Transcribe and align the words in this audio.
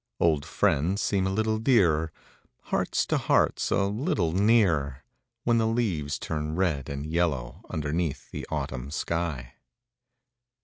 d 0.19 0.25
Old 0.25 0.45
'friends 0.47 0.99
seem 0.99 1.27
a 1.27 1.29
little 1.29 1.59
dearer; 1.59 2.11
Hearts 2.71 3.05
to 3.05 3.19
Hearts 3.19 3.69
a 3.69 3.83
little 3.83 4.31
nearer, 4.31 5.03
(ADhen 5.47 5.59
the 5.59 5.67
leases 5.67 6.17
turn 6.17 6.55
red 6.55 6.89
and 6.89 7.05
Ljello^ 7.05 7.61
Underneath 7.69 8.31
the 8.31 8.47
Autumn 8.49 8.89
shij. 8.89 9.51